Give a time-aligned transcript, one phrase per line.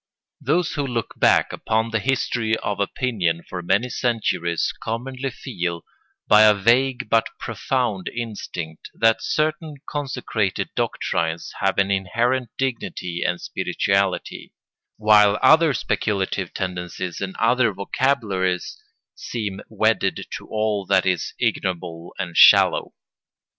[0.41, 5.83] ]Those who look back upon the history of opinion for many centuries commonly feel,
[6.27, 13.39] by a vague but profound instinct, that certain consecrated doctrines have an inherent dignity and
[13.39, 14.55] spirituality,
[14.97, 18.81] while other speculative tendencies and other vocabularies
[19.13, 22.95] seem wedded to all that is ignoble and shallow.